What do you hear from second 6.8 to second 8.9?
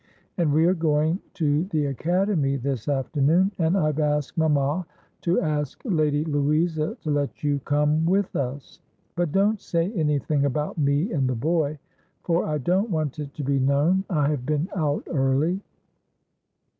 to let you come with us.